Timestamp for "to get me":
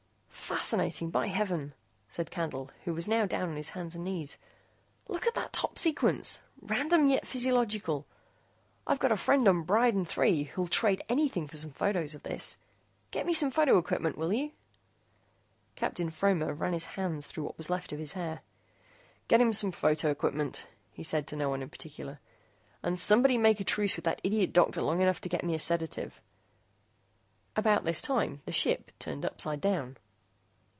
25.21-25.53